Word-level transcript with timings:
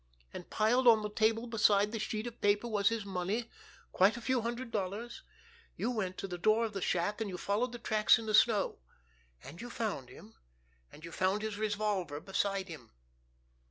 And 0.33 0.49
piled 0.49 0.87
on 0.87 1.03
the 1.03 1.11
table 1.11 1.45
beside 1.45 1.91
the 1.91 1.99
sheet 1.99 2.25
of 2.25 2.41
paper 2.41 2.67
was 2.67 2.89
his 2.89 3.05
money, 3.05 3.51
quite 3.91 4.17
a 4.17 4.21
few 4.21 4.41
hundred 4.41 4.71
dollars. 4.71 5.21
You 5.75 5.91
went 5.91 6.17
to 6.17 6.27
the 6.27 6.39
door 6.39 6.65
of 6.65 6.73
the 6.73 6.81
shack, 6.81 7.21
and 7.21 7.29
you 7.29 7.37
followed 7.37 7.71
the 7.71 7.77
tracks 7.77 8.17
in 8.17 8.25
the 8.25 8.33
snow. 8.33 8.79
And 9.43 9.61
you 9.61 9.69
found 9.69 10.09
him, 10.09 10.33
and 10.91 11.05
you 11.05 11.11
found 11.11 11.43
his 11.43 11.59
revolver 11.59 12.19
beside 12.19 12.67
him. 12.67 12.89